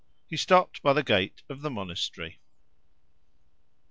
He 0.27 0.35
stopped 0.35 0.81
by 0.81 0.93
the 0.93 1.03
gate 1.03 1.43
of 1.47 1.61
the 1.61 1.69
monastery. 1.69 2.39